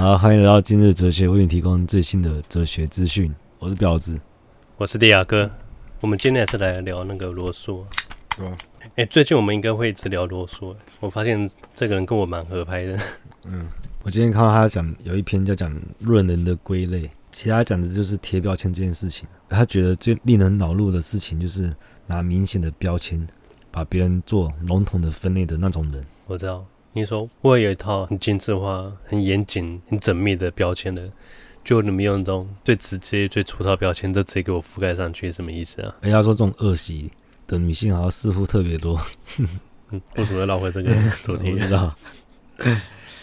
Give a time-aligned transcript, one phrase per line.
[0.00, 3.30] 好，欢迎来到今日哲学，为你提供最新的哲学资讯。
[3.58, 4.18] 我是婊子，
[4.78, 5.50] 我是迪亚哥。
[6.00, 7.84] 我们今天还是来聊那个罗素。
[8.38, 8.56] 哎、嗯
[8.96, 10.74] 欸，最近我们应该会一直聊罗素。
[11.00, 12.98] 我发现这个人跟我蛮合拍的。
[13.46, 13.68] 嗯，
[14.02, 19.28] 我今天看到他讲有一篇叫讲论人的归类，其他讲的就是贴标签这件事情。
[19.50, 21.70] 他觉得最令人恼怒的事情就是
[22.06, 23.26] 拿明显的标签
[23.70, 26.02] 把别人做笼统的分类的那种人。
[26.26, 26.64] 我知道。
[26.92, 31.08] 你说我有一套很精致化、很严谨、很缜密的标签的，
[31.62, 35.94] 就你们用这种最直接、最粗糙标签，都直接给我覆盖上去，什么意思啊？
[36.00, 37.08] 人家说这种恶习
[37.46, 39.00] 的女性好像似乎特别多。
[39.90, 41.52] 嗯，为什么要绕回这个主题？
[41.52, 41.94] 不知道。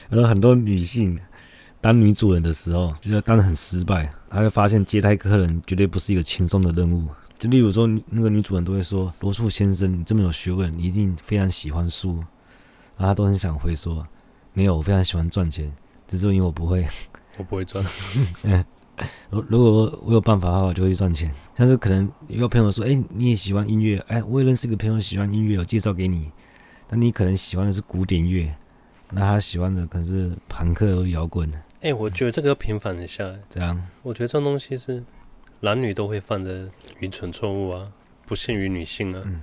[0.09, 1.19] 而很多女性
[1.81, 7.05] 当女主人的时候，觉得当得很失败，她就发现接待客人绝对不是一个轻松的任务。
[7.37, 12.23] 就例如说，那个女主人都会说：“罗素先生，你这么有学问，你一定非常喜欢书。”
[12.97, 14.05] 然后他都很想回说，
[14.53, 15.71] 没有，我非常喜欢赚钱，
[16.07, 16.85] 只是因为我不会，
[17.37, 17.85] 我不会赚。
[19.29, 21.31] 如如果我有办法的话，我就会赚钱。
[21.55, 26.31] 但是可能有个朋友说，哎，你也喜欢音乐，哎，我也认识一个朋友喜欢音乐，我介绍给你。
[26.87, 28.51] 但你可能喜欢的是古典乐，
[29.11, 31.51] 那他喜欢的可能是朋克和摇滚。
[31.81, 33.31] 哎，我觉得这个要平反一下。
[33.49, 33.79] 怎样？
[34.01, 35.03] 我觉得这种东西是
[35.59, 36.67] 男女都会犯的
[36.99, 37.91] 愚蠢错误啊，
[38.25, 39.21] 不限于女性啊。
[39.25, 39.41] 嗯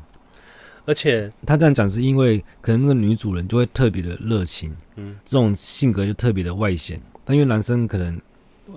[0.86, 7.00] 而且他这样讲是因为可能那个女主人就会特别的热情，嗯，这种性格就特别的外显。
[7.24, 8.20] 但因为男生可能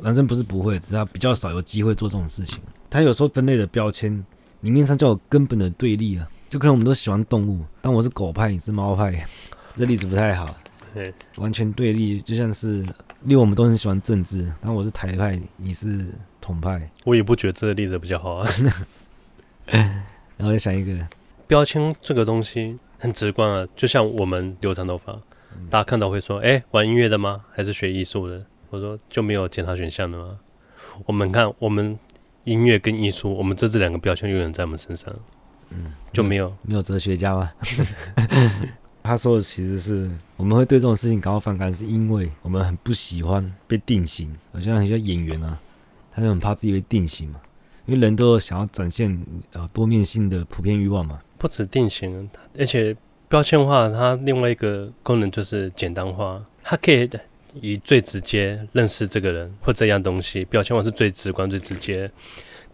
[0.02, 2.60] 男生不是不会，只是他比较少有机会做这种事情。
[2.90, 4.26] 他有时候分类的标签，
[4.62, 9.26] 明面上就有根本的对立啊，就可能我们都喜欢动物，但我是狗派，你是猫派，
[9.76, 10.56] 这例子不太好，
[10.94, 12.82] 对，完全对立，就像是
[13.24, 16.06] 例如我们都很喜欢政治，但我是台派，你是
[16.40, 18.50] 统派，我也不觉得这个例子比较好啊。
[20.38, 21.06] 然后再想一个。
[21.48, 25.14] 标签这个东西很直观啊，就像我们留长头发，
[25.70, 27.46] 大家看到会说：“哎，玩音乐的吗？
[27.52, 30.38] 还是学艺术的？”我说：“就没有其他选项的吗？”
[31.06, 31.98] 我们看，我们
[32.44, 35.14] 音乐跟艺术，我们这这两个标签永远在我们身上，
[35.70, 37.52] 嗯，就没有没有哲学家吗？
[39.02, 45.58] 他说的其实是我们会对这种事情感到反感，是因为我们很不喜欢被定型，好像很像演员啊，
[46.12, 47.40] 他就很怕自己被定型嘛，
[47.86, 49.18] 因为人都有想要展现
[49.54, 51.22] 呃多面性的普遍欲望嘛。
[51.38, 52.96] 不止定型，而且
[53.28, 56.44] 标签化，它另外一个功能就是简单化。
[56.64, 57.10] 它可以
[57.54, 62.10] 以最直接认识这个人或这样东西，标签化是最直观、最直接。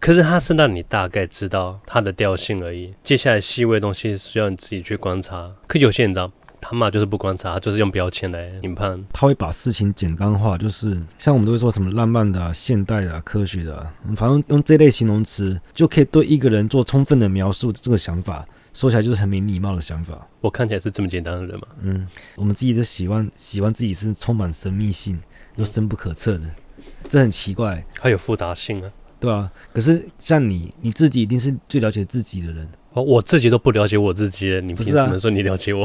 [0.00, 5.50] 可是它是让你大概知道它的调性而已，接下来细微的东西需要你自己去观察。
[5.66, 6.30] 可有些人知道，
[6.66, 9.04] 他妈就是不观察，就是用标签来评判。
[9.12, 17.70] 他会把事情简单化，就是像我们都会说什么浪漫的、啊、现代的、啊、科学的、啊，反正用这类形容词就可以对一个人做充分的描述。
[17.70, 20.26] 这个想法说起来就是很没礼貌的想法。
[20.40, 21.68] 我看起来是这么简单的人吗？
[21.82, 25.20] 嗯，我们自己都喜欢喜欢自己是充满神秘性
[25.56, 26.44] 又深不可测的，
[27.10, 27.84] 这很奇怪。
[28.00, 29.52] 还有复杂性啊，对啊。
[29.74, 32.66] 可是像你，你自己一定是最了解自己的人。
[32.94, 35.84] 哦，我自己都不了解我自己，你凭什么说你了解我？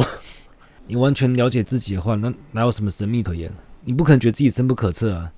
[0.90, 3.54] 你完全了解自己的话，那哪有什么神秘可言？
[3.86, 5.32] 你不可能觉得自己深不可测啊，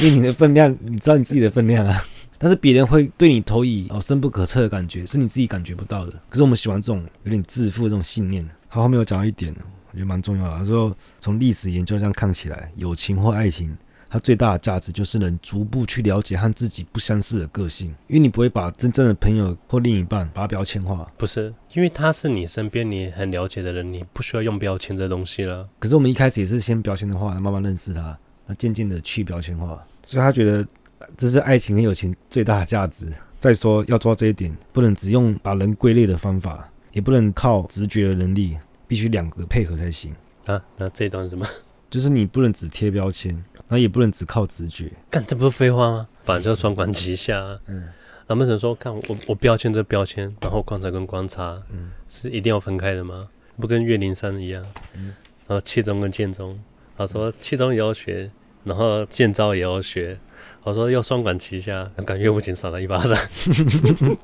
[0.00, 2.02] 因为你的分量，你知道你自己的分量啊。
[2.38, 6.12] 但是别人会对你投以哦深不可测的感觉，是你自己感觉不到的。
[6.30, 8.48] 可是我们喜欢这种有点自负这种信念。
[8.68, 9.54] 好后面我讲到一点，
[9.90, 10.56] 我觉得蛮重要的。
[10.56, 13.76] 他说，从历史研究上看起来，友情或爱情。
[14.10, 21.10] 它最大的价值就是能逐步去了解和自己不相似的个性，因为你不会把真正的朋友或另一半把它标签化。
[21.16, 25.68] 不是，因为他是你身边你很了解的人，你不需要用标签这东西了。
[25.78, 29.86] 可是我们一开始也是先标签的话，慢慢认识他，那渐渐的去标签化。
[30.02, 30.66] 所以他觉得
[31.16, 33.06] 这是爱情和友情最大的价值。
[33.38, 38.56] 再说要做到这一点，不能只用把人归类的方法，也不能靠直觉的能力，
[38.88, 40.12] 必须两个配合才行。
[40.46, 41.46] 啊，那这一段是什么？
[41.88, 43.44] 就是你不能只贴标签。
[43.68, 46.08] 那也不能只靠直觉，干这不是废话吗？
[46.24, 47.58] 反正就双管齐下、啊。
[47.66, 47.88] 嗯，
[48.26, 53.28] 那么只能说，看我我标签这标签，然后观察跟观察，嗯，是一定要分开的吗？
[53.60, 54.64] 不跟岳灵珊一样，
[54.94, 55.14] 嗯，
[55.46, 56.58] 然后气宗跟剑宗，
[56.96, 58.30] 他说气宗也要学，
[58.64, 60.18] 然后剑招也要学，
[60.62, 63.18] 我说要双管齐下，感觉岳不仅赏了一巴掌，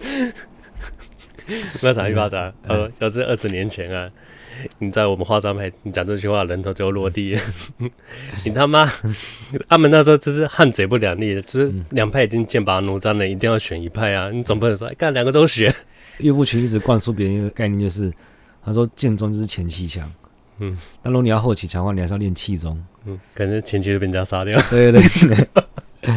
[1.80, 4.10] 不要赏一巴掌，呃，要是二十年前啊。
[4.78, 7.36] 你在我们化妆派，你讲这句话，人头就落地。
[8.44, 8.90] 你他妈，
[9.68, 14.30] 他们那时候就是汉贼不两立的，就是两派已经剑拔弩张了，一定要选一派啊！
[14.30, 15.74] 你总不能说，干两个都选。
[16.18, 18.12] 岳不群一直灌输别人一个概念，就是
[18.64, 20.10] 他说剑宗就是前期强，
[20.58, 24.60] 嗯，但如果你要后期强的话，你还是要练气宗，嗯，可能前期就被人家杀掉。
[24.70, 26.12] 对对对。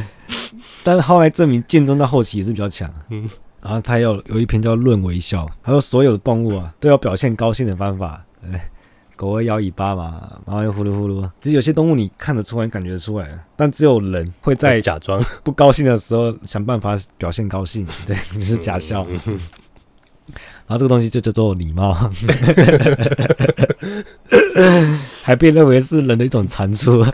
[0.83, 3.29] 但是后来证明剑宗到后期也是比较强，嗯，
[3.61, 8.23] 然后他有有一篇叫《论微笑》，他说所有的动物啊都要表现高兴的方法。
[8.43, 8.69] 哎，
[9.15, 11.29] 狗会摇尾巴嘛，然后又呼噜呼噜。
[11.41, 19.05] 其实有些动物你看得出来，你感觉出来，但只有人会在假装不高兴的时候想办法表现高兴， 对，就是假笑。
[20.67, 21.93] 然后这个东西就叫做礼貌，
[25.23, 27.05] 还被认为是人的一种长处。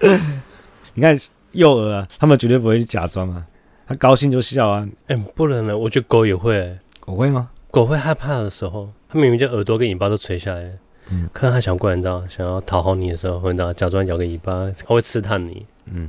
[0.94, 1.14] 你看
[1.52, 3.46] 幼儿啊，他们绝对不会去假装啊，
[3.86, 4.88] 他高兴就笑啊。
[5.08, 6.80] 哎、欸，不能了，我觉得狗也会、欸。
[6.98, 7.50] 狗会吗？
[7.76, 10.66] 狗会害怕的时候，它明明就耳朵跟尾巴都垂下来，
[11.10, 16.08] 嗯，可能它想过来，你知道，想要讨好你的时候，你知道假装摇个尾巴，它会刺探你，嗯。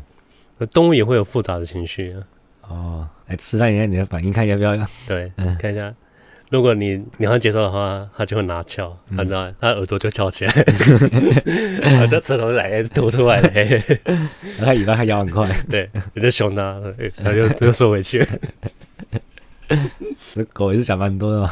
[0.71, 2.23] 动物也会有复杂的情绪啊。
[2.69, 4.77] 哦，来刺探一下你的反应，看要不要？
[5.05, 5.93] 对， 嗯、看一下。
[6.49, 10.53] 如果你你要接受的话，它就会拿翘，你知道，它耳朵就翘起来，
[11.83, 13.49] 然后就舌头来吐出来了，
[14.63, 16.81] 它尾巴还摇很快，对，你就凶它，
[17.21, 18.25] 它就又缩回去。
[20.33, 21.49] 这狗也是想蛮多的嘛。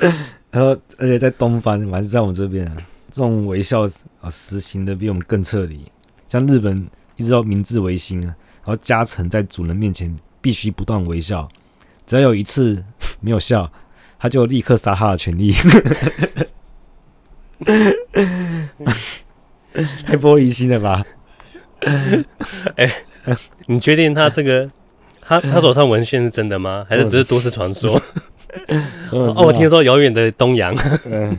[0.50, 2.76] 然后，而且在东方，还是在我们这边啊，
[3.10, 3.82] 这种微笑
[4.20, 5.90] 啊，实行的比我们更彻底。
[6.26, 8.34] 像日本一直到明治维新啊，
[8.64, 11.48] 然后家臣在主人面前必须不断微笑，
[12.06, 12.84] 只要有一次
[13.20, 13.70] 没有笑，
[14.18, 15.52] 他就立刻杀他的权利。
[20.04, 21.04] 太玻璃心了吧？
[22.76, 22.90] 哎，
[23.66, 24.68] 你确定他这个？
[25.30, 26.84] 他他手上文献是真的吗？
[26.88, 27.94] 还是只是都市传说？
[29.12, 30.74] 哦，我听说遥远的东洋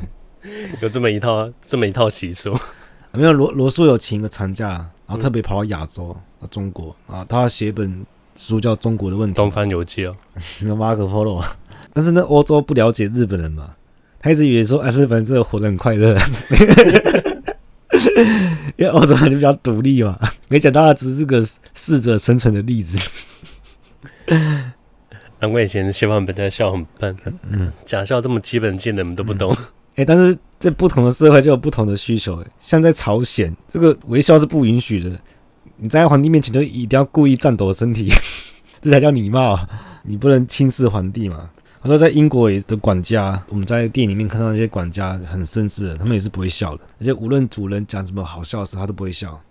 [0.79, 2.57] 有这么一套这么一套习俗。
[3.11, 4.69] 没有罗罗素有请一个长假，
[5.05, 8.05] 然后特别跑到亚洲啊中国啊，他要写一本
[8.37, 10.15] 书叫《中国的问题》，东方游记哦，
[10.61, 11.43] 那马可波罗。
[11.91, 13.71] 但是那欧洲不了解日本人嘛，
[14.21, 16.17] 他一直以为说哎日本人真的活得很快乐，
[18.77, 20.17] 因为欧洲人就比较独立嘛，
[20.47, 21.43] 没想到他只是个
[21.73, 22.97] 适者生存的例子。
[25.39, 27.15] 难怪以前西方人在笑很笨，
[27.49, 29.51] 嗯，假笑这么基本技能，你们都不懂。
[29.53, 32.43] 哎、嗯欸，但是在不同的社会就有不同的需求。
[32.59, 35.09] 像在朝鲜，这个微笑是不允许的。
[35.77, 38.07] 你站在皇帝面前就一定要故意颤抖身体，
[38.81, 39.59] 这才叫礼貌。
[40.03, 41.49] 你不能轻视皇帝嘛。
[41.81, 46.83] 他说在英国也的管家，我们在电影里面看到那些管家很绅士的，他们也是不会笑的。
[46.99, 49.41] 而且无论主人讲什么好笑的事，他都不会笑。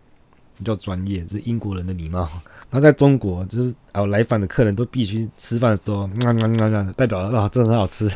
[0.60, 2.28] 比较专业，这是英国人的礼貌。
[2.70, 8.08] 那在中国，就是啊，来访的客人都必须吃饭的时候，啊啊啊啊，代表啊，这很好吃。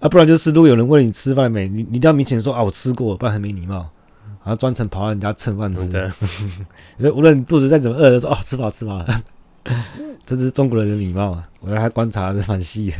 [0.00, 3.88] 啊，不然就是如果有人问你吃饭没，你你一定要明显说啊，我吃过，不然很没礼貌。
[4.42, 5.88] 然后专程跑到人家蹭饭吃。
[6.98, 9.22] 对， 无论肚子再怎么饿，都说哦，吃饱吃饱了。
[10.26, 12.90] 这是中国人的礼貌啊，我还观察的蛮细。
[12.90, 12.96] 的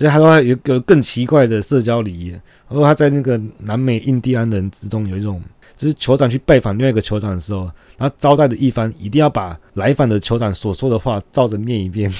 [0.00, 5.42] 而且他说有个更奇怪的社交礼仪，然后他在那个南美印第安人之中有一种，
[5.76, 12.10] 就是酋长去拜访另外一个酋长的时候，他招待的一方一定要把来访的酋长所说的话照着念一遍。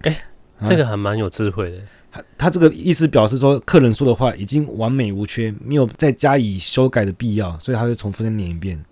[0.00, 0.18] 哎、
[0.64, 1.78] 这个还蛮有智慧的。
[2.10, 8.82] 他他这个意思表示说，客人说的话已经完美无缺，没有再加以修改的必要，所以他会重复再念一遍。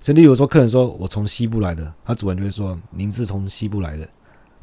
[0.00, 4.06] 所以，例如说，客人说我从西部来的，他主人就会说您是从西部来的。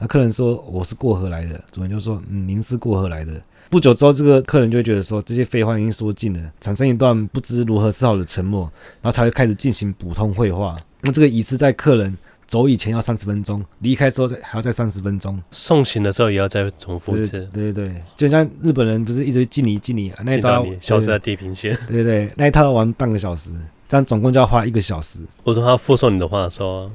[0.01, 3.39] 那客人说我是过河来的，主人就说嗯，您是过河来的。
[3.69, 8.63] 不久之后，这个客人就会觉得说这些废话已经说尽了，产生一段不知如何是好的沉默，
[8.99, 10.75] 然后才会开始进行普通会话。
[11.01, 12.17] 那这个仪式在客人
[12.47, 17.47] 走以前要三十分钟，离开之后再还要再三十分钟，送行的时候也要再重复一次。
[17.53, 21.77] 对对对，就像日本人不是一直敬礼敬礼，那一招消失在地平线。
[21.87, 23.51] 对对对，那一套玩半个小时，
[23.87, 25.19] 这样总共就要花一个小时。
[25.43, 26.91] 我说他附送你的话说。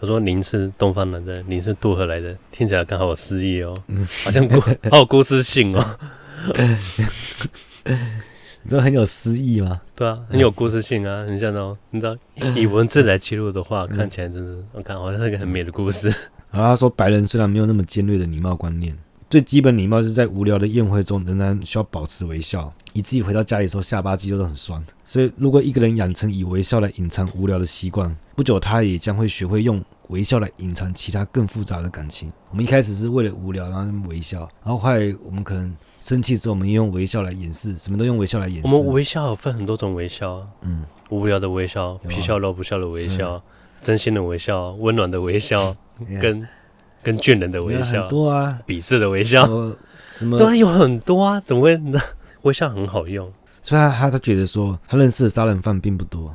[0.00, 5.84] 他说：“您是东方来的，您是渡河来的，听起来刚好有诗意哦，嗯、好像故 好有故事性哦。
[8.62, 9.80] 你知道很有诗意吗？
[9.96, 11.76] 对啊，很有故事性啊，很像哦。
[11.90, 12.16] 你知道
[12.54, 16.08] 以文字来记录的话，嗯、看起来真是我看好像是一个很美的故事。
[16.50, 18.96] 然后他说，白人虽然没有那么尖锐的礼貌观念，
[19.28, 24.84] 最基本礼貌是在无聊的宴会中仍然需要保持微笑，以至于回到家里的时候下巴肌肉都很酸。
[25.04, 32.32] 所以，如果一个人养成以微笑来隐藏无聊的习惯，不久，他也将会学会用微笑来隐藏其他更复杂的感情。
[32.50, 38.62] 我们一开始是为了无聊，然后微笑，然后后来我们可能生气时，我们用微笑来掩饰，什么都用微笑来掩饰。
[38.64, 43.42] 我们微笑有分很多种微笑，嗯，无聊的微笑、皮笑肉不笑的微笑、嗯、
[43.80, 46.48] 真心的微笑、温暖的微笑， 嗯、跟
[47.02, 49.46] 跟倦人的微笑，很多啊，鄙视的微笑，
[50.16, 50.36] 什么？
[50.36, 51.80] 对啊，有很多啊，怎么会？
[52.42, 56.34] 微笑很好用，所以他他他觉得说，他认识的杀人犯并不多。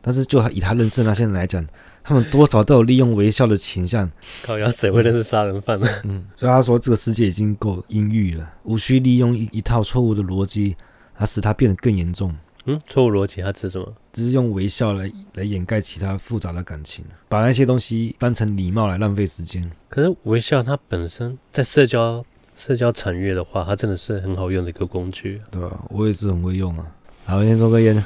[0.00, 1.66] 但是，就以他认识的那些人来讲，
[2.04, 4.08] 他们多少都有利用微笑的倾向。
[4.44, 5.88] 靠，要谁会认识杀人犯呢？
[6.04, 10.76] 嗯，所以他说这个世界已经够阴郁了，无需利用一一套错误的逻辑，
[11.18, 12.32] 来使它变得更严重。
[12.66, 13.92] 嗯，错误逻辑，他指什么？
[14.12, 19.68] 只是用微笑来来掩盖其他复杂的感情，把那些东西当成礼貌来浪费时间。
[19.88, 22.24] 可是微笑它本身在社交
[22.56, 25.84] 社交产业的话，它真的是很好用的一个工具，对吧、啊？
[25.90, 26.86] 我也是很会用啊。
[27.24, 28.02] 好，先抽根烟。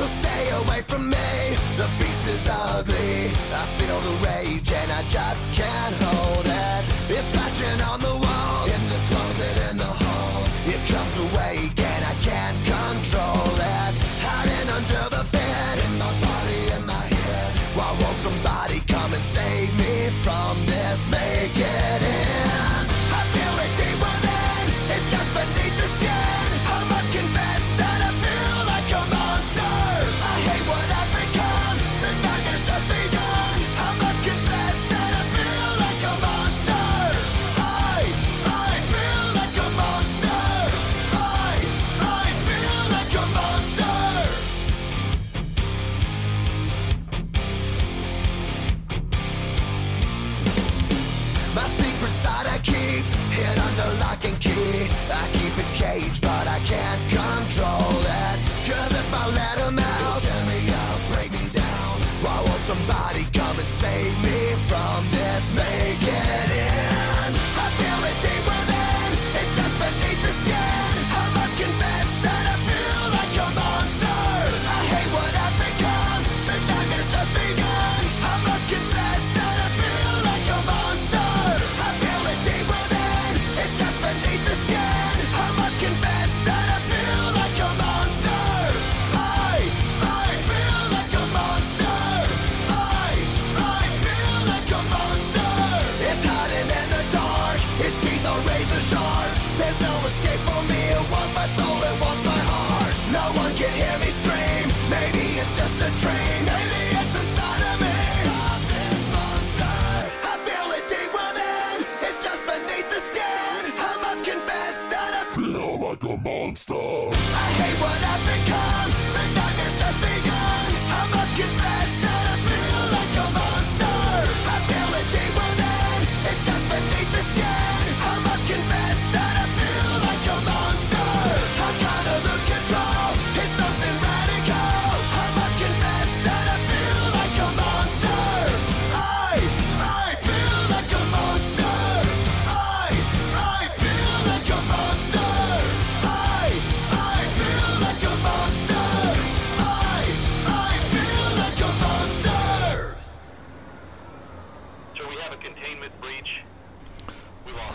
[0.00, 1.30] so stay away from me.
[1.76, 3.28] The beast is ugly.
[3.62, 6.82] I feel the rage and I just can't hold it.
[7.16, 8.68] It's scratching on the walls.
[8.76, 10.50] In the closet, in the halls.
[10.74, 13.92] It comes awake and I can't control it.
[14.24, 15.74] Hiding under the bed.
[15.86, 17.50] In my body, in my head.
[17.76, 20.98] Why won't somebody come and save me from this?
[21.10, 22.29] Make it end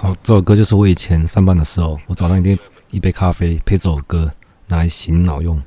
[0.06, 2.56] 好这首歌就是我以前上班的时候，我早上一定
[2.92, 4.32] 一杯咖啡配这首歌
[4.68, 5.60] 拿来醒脑用。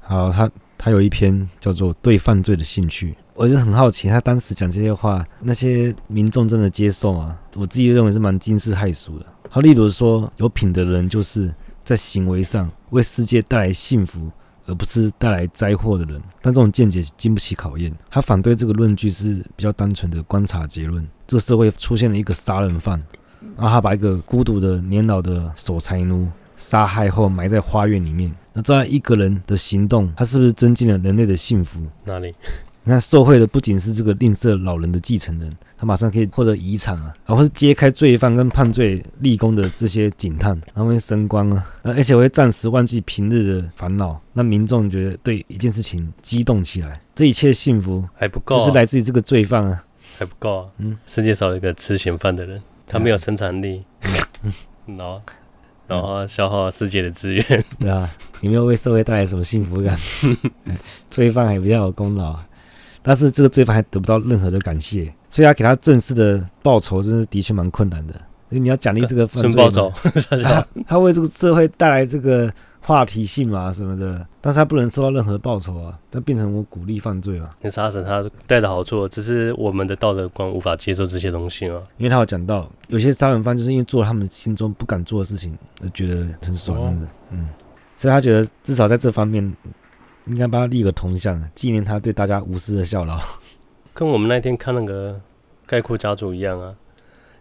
[0.00, 7.38] 好，他他有一篇叫做《对犯罪的兴趣》，我就很好奇，他当时讲这些话，那些民众真的接受吗？
[7.54, 9.26] 我自己认为是蛮惊世骇俗的。
[9.48, 14.28] 他例如说，有品德的人就是在行为上为世界带来幸福，
[14.66, 16.20] 而不是带来灾祸的人。
[16.42, 17.94] 但这种见解经不起考验。
[18.10, 23.00] 他反对这个论据是比较单纯的观察结论：这个社会出现了一个杀人犯。
[23.56, 28.32] 然后他把一个孤独的年老的守财奴杀害后埋在花园里面。
[28.52, 31.80] 那这样一个人的行动，他是不是增进了人类的幸福？
[32.04, 32.34] 哪里？
[32.84, 44.20] 你看受贿的不仅是这个吝啬老人的继承人，他马上可以获得遗产啊，然后是揭开罪犯跟判罪立功的这些警探，然后会升官啊，而且会暂时忘记平日的烦恼。
[44.34, 49.84] 那民众觉得对一件事情激动起来，这一切幸福还不够，就是来自于这个罪犯啊，
[50.16, 50.68] 还不够啊。
[50.78, 52.62] 嗯，世界少了一个吃闲饭的人。
[52.86, 53.80] 他没有生产力，
[54.86, 55.20] 然后
[55.86, 57.44] 然后消耗世界的资源，
[57.80, 58.08] 对啊，
[58.40, 59.98] 也没有为社会带来什么幸福感，
[61.10, 62.38] 罪犯还比较有功劳，
[63.02, 68.14] 但是这个罪犯还得不到任何的感谢，所以要给他正式的报酬，真是的确蛮困难的。
[68.48, 69.92] 所以你要奖励这个犯罪，报酬，
[70.42, 72.52] 他他为这个社会带来这个。
[72.86, 77.50] 话题性嘛什么的，但是他不能收到任何报酬啊，他变成我鼓励犯罪啊。
[77.60, 81.82] 你杀死他带的好处，只是我们的道德观无法接受这些东西啊。
[81.96, 86.96] 因为他有讲到，有些杀人犯就是因为做了他们心中不敢做的事情，而觉得很爽
[87.30, 87.48] 嗯，
[87.96, 89.42] 所以他觉得至少在这方面
[90.26, 93.18] 应该帮他立个铜像，纪念他对大家无私的效劳。
[93.92, 95.20] 跟我们那天看那个
[95.66, 96.72] 概括家族一样啊，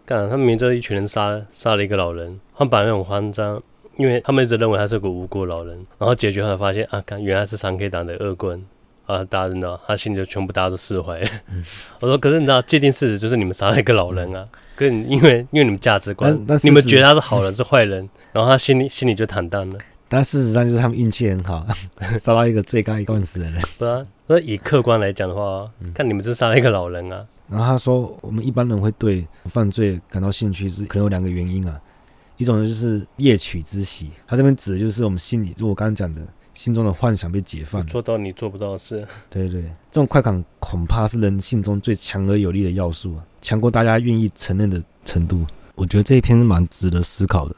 [0.08, 3.62] 干，他们明知道一群人杀杀了一个老人，他们本来很慌张。
[3.98, 8.64] 因为他们一直认为他是个无辜老人，然后解决后发现啊，看原来是三 K 党的恶棍，
[9.06, 11.20] 啊，大家知道，他心里就全部大家都释怀。
[11.52, 11.64] 嗯、
[12.02, 16.34] 我说，可是你知道，界定事实就是你们杀了一个老人啊，跟因为因为你们价值观，
[16.64, 19.78] 你们觉得他是好人是坏人，然后他心里心里就坦荡了。
[20.08, 21.66] 但事实上就是他们运气很好，
[22.20, 23.62] 杀到一个罪该万死的人。
[23.78, 27.26] 不啊，那以客观来讲的话，嗯、看你们就杀了一个老人啊。
[27.50, 31.80] 然后他说，我们一般人会对犯罪感到兴趣，是可能有两个原因啊。
[32.38, 36.22] 一种就是夜曲之喜，他这边指的就是我们心里，就我刚刚讲的。
[36.56, 39.06] 心中的幻想被解放，做到你做不到的事。
[39.30, 45.46] 对对对，这种快感恐怕是人性中最强而有力的要素，强过大家愿意承认的程度。
[45.76, 47.56] 我觉得这一篇是蛮值得思考的，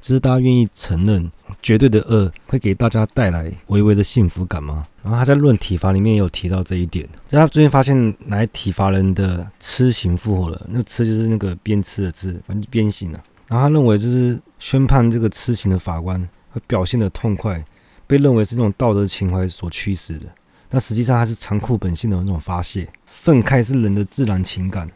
[0.00, 1.30] 就是大家愿意承认
[1.60, 4.88] 绝对的恶会给大家带来微微的幸福感吗？
[5.02, 13.22] 然后他在论体罚里面也有提到这一点，在他最近发现来体罚人的痴刑复活了，那痴就是那个鞭笞的笞，反正鞭刑了。
[13.48, 17.64] 然后他认为就是宣判这个痴情的法官会表现得痛快。
[18.06, 20.24] 被认为是这种道德情怀所驱使的，
[20.70, 22.88] 但实际上它是残酷本性的那种发泄。
[23.04, 24.90] 愤慨是人的自然情感，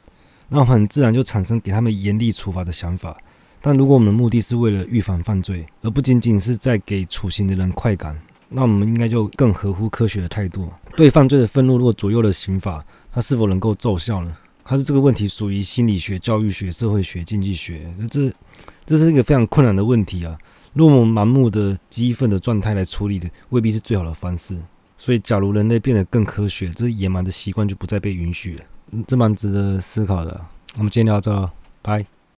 [0.49, 3.15] 那很自然就产生给他们严厉处罚的想法。
[3.61, 8.19] 但如果我们的目的是为了预防犯罪，而不仅仅是在给处刑的人快感，
[8.49, 10.73] 那我们应该就更合乎科学的态度。
[10.97, 12.83] 对犯罪的愤怒，如果左右了刑法，
[13.13, 14.35] 它是否能够奏效呢？
[14.65, 18.33] 它是这个问题属于心理学、教育学、社会学、经济学，那这
[18.87, 20.39] 这是一个非常困难的问题啊。
[20.73, 24.57] 如果我们盲目的激愤的状态来处理的，未必是最好的方式。
[24.97, 28.65] 所以，假如人类变得更科学，这野蛮的习惯就不再被允许了。
[29.07, 30.41] 这蛮值得思考的。
[30.77, 31.51] 我们今天聊到这，
[31.83, 32.22] 拜。